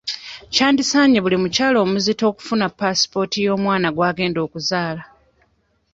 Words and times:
Kyandisaanye 0.53 1.17
buli 1.21 1.37
mukyala 1.43 1.77
omuzito 1.85 2.23
okufuna 2.31 2.65
paasipooti 2.77 3.37
y'omwana 3.45 3.87
gw'agenda 3.95 4.39
okuzaala. 4.45 5.03